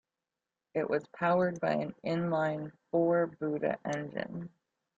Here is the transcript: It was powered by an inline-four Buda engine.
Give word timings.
It 0.73 0.89
was 0.89 1.05
powered 1.15 1.59
by 1.59 1.73
an 1.73 1.93
inline-four 2.03 3.27
Buda 3.39 3.77
engine. 3.85 4.49